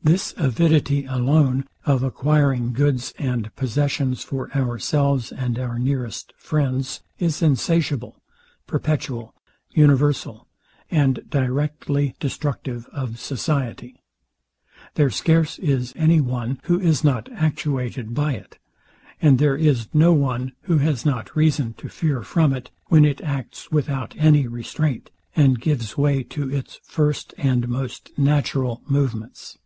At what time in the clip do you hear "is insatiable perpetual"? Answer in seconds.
7.18-9.34